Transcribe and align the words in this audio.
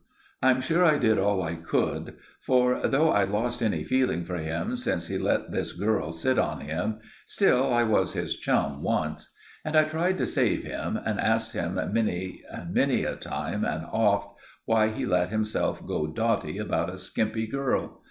I'm 0.41 0.61
sure 0.61 0.83
I 0.83 0.97
did 0.97 1.19
all 1.19 1.43
I 1.43 1.53
could, 1.53 2.15
for, 2.39 2.87
though 2.87 3.11
I'd 3.11 3.29
lost 3.29 3.61
any 3.61 3.83
feeling 3.83 4.23
for 4.23 4.37
him 4.39 4.75
since 4.75 5.09
he 5.09 5.19
let 5.19 5.51
this 5.51 5.73
girl 5.73 6.11
sit 6.11 6.39
on 6.39 6.61
him, 6.61 6.97
still 7.27 7.71
I 7.71 7.83
was 7.83 8.13
his 8.13 8.35
chum 8.35 8.81
once. 8.81 9.31
And 9.63 9.75
I 9.75 9.83
tried 9.83 10.17
to 10.17 10.25
save 10.25 10.63
him, 10.63 10.97
and 11.05 11.19
asked 11.21 11.53
him, 11.53 11.75
many 11.93 12.41
a 13.03 13.15
time 13.15 13.63
and 13.63 13.85
oft, 13.91 14.39
why 14.65 14.87
he 14.87 15.05
let 15.05 15.29
himself 15.29 15.85
go 15.85 16.07
dotty 16.07 16.57
about 16.57 16.89
a 16.91 16.97
skimpy 16.97 17.45
girl. 17.45 17.99